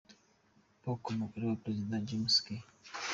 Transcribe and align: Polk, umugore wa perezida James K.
Polk, 0.81 1.01
umugore 1.13 1.43
wa 1.45 1.57
perezida 1.65 2.03
James 2.07 2.35
K. 2.45 2.47